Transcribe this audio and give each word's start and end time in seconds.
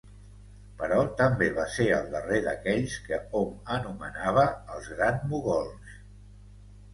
Però 0.77 1.01
també 1.19 1.49
va 1.57 1.65
ser 1.73 1.85
el 1.97 2.09
darrer 2.13 2.39
d'aquells 2.45 2.95
que 3.09 3.19
hom 3.41 3.53
anomenava 3.75 4.47
els 4.77 4.89
Gran 4.97 5.21
Mogols. 5.35 5.95